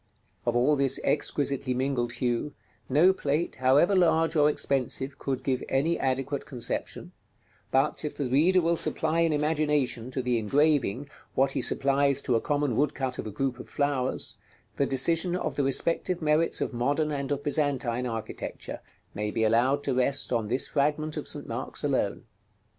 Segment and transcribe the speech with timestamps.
[0.47, 2.55] Of all this exquisitely mingled hue,
[2.89, 7.11] no plate, however large or expensive, could give any adequate conception;
[7.69, 12.35] but, if the reader will supply in imagination to the engraving what he supplies to
[12.35, 14.37] a common woodcut of a group of flowers,
[14.75, 18.79] the decision of the respective merits of modern and of Byzantine architecture
[19.13, 21.45] may be allowed to rest on this fragment of St.
[21.47, 22.23] Mark's alone.